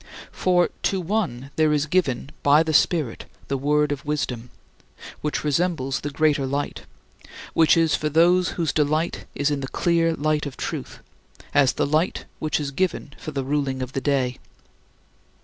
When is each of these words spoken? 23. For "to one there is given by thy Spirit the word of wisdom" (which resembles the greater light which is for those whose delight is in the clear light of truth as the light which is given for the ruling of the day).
23. 0.31 0.31
For 0.31 0.69
"to 0.81 0.99
one 0.99 1.51
there 1.57 1.71
is 1.71 1.85
given 1.85 2.31
by 2.41 2.63
thy 2.63 2.71
Spirit 2.71 3.25
the 3.49 3.55
word 3.55 3.91
of 3.91 4.03
wisdom" 4.03 4.49
(which 5.21 5.43
resembles 5.43 5.99
the 5.99 6.09
greater 6.09 6.47
light 6.47 6.85
which 7.53 7.77
is 7.77 7.93
for 7.93 8.09
those 8.09 8.47
whose 8.57 8.73
delight 8.73 9.25
is 9.35 9.51
in 9.51 9.59
the 9.59 9.67
clear 9.67 10.15
light 10.15 10.47
of 10.47 10.57
truth 10.57 11.01
as 11.53 11.73
the 11.73 11.85
light 11.85 12.25
which 12.39 12.59
is 12.59 12.71
given 12.71 13.13
for 13.19 13.29
the 13.29 13.43
ruling 13.43 13.83
of 13.83 13.93
the 13.93 14.01
day). 14.01 14.39